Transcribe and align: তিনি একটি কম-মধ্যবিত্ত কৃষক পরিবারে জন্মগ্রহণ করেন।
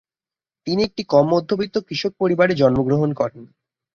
তিনি 0.67 0.81
একটি 0.83 1.03
কম-মধ্যবিত্ত 1.03 1.75
কৃষক 1.87 2.11
পরিবারে 2.19 2.53
জন্মগ্রহণ 2.55 3.09
করেন। 3.13 3.41